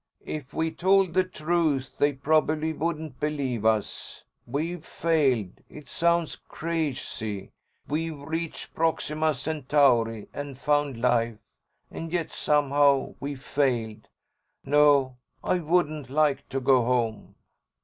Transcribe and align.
"If 0.25 0.51
we 0.51 0.71
told 0.71 1.13
the 1.13 1.23
truth, 1.23 1.99
they 1.99 2.11
probably 2.13 2.73
wouldn't 2.73 3.19
believe 3.19 3.67
us. 3.67 4.23
We've 4.47 4.83
failed. 4.83 5.61
It 5.69 5.87
sounds 5.89 6.37
crazy. 6.49 7.51
We 7.87 8.09
reached 8.09 8.73
Proxima 8.73 9.35
Centauri 9.35 10.27
and 10.33 10.57
found 10.57 10.99
life, 10.99 11.37
and 11.91 12.11
yet 12.11 12.31
somehow 12.31 13.13
we 13.19 13.35
failed. 13.35 14.07
No, 14.65 15.17
I 15.43 15.59
wouldn't 15.59 16.09
like 16.09 16.49
to 16.49 16.59
go 16.59 16.83
home." 16.83 17.35